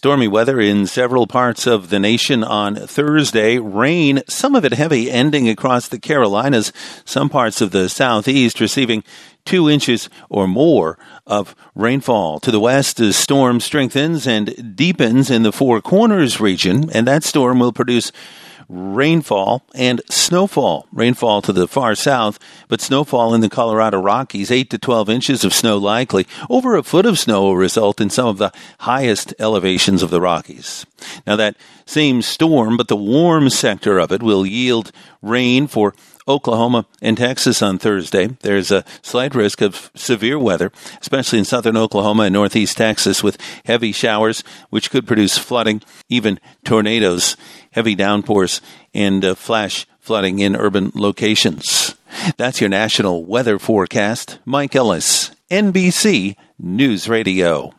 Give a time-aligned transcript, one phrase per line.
[0.00, 3.58] Stormy weather in several parts of the nation on Thursday.
[3.58, 6.72] Rain, some of it heavy, ending across the Carolinas.
[7.04, 9.04] Some parts of the southeast receiving
[9.44, 12.40] two inches or more of rainfall.
[12.40, 17.22] To the west, the storm strengthens and deepens in the Four Corners region, and that
[17.22, 18.10] storm will produce
[18.70, 20.86] rainfall and snowfall.
[20.92, 22.38] Rainfall to the far south,
[22.68, 26.26] but snowfall in the Colorado Rockies, 8 to 12 inches of snow likely.
[26.48, 30.20] Over a foot of snow will result in some of the highest elevations of the
[30.20, 30.86] Rockies.
[31.26, 35.94] Now, that same storm, but the warm sector of it, will yield rain for
[36.28, 38.28] Oklahoma and Texas on Thursday.
[38.42, 43.36] There's a slight risk of severe weather, especially in southern Oklahoma and northeast Texas, with
[43.64, 47.36] heavy showers, which could produce flooding, even tornadoes,
[47.70, 48.60] heavy downpours,
[48.94, 51.94] and uh, flash flooding in urban locations.
[52.36, 54.38] That's your national weather forecast.
[54.44, 57.72] Mike Ellis, NBC News Radio.